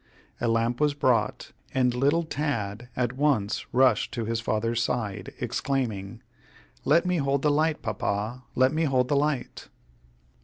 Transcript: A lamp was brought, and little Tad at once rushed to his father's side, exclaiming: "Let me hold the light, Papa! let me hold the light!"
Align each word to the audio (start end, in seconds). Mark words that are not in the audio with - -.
A 0.39 0.47
lamp 0.47 0.79
was 0.81 0.95
brought, 0.95 1.51
and 1.75 1.93
little 1.93 2.23
Tad 2.23 2.89
at 2.95 3.13
once 3.13 3.71
rushed 3.71 4.11
to 4.15 4.25
his 4.25 4.39
father's 4.39 4.81
side, 4.81 5.31
exclaiming: 5.39 6.23
"Let 6.83 7.05
me 7.05 7.17
hold 7.17 7.43
the 7.43 7.51
light, 7.51 7.83
Papa! 7.83 8.43
let 8.55 8.73
me 8.73 8.85
hold 8.85 9.09
the 9.09 9.15
light!" 9.15 9.67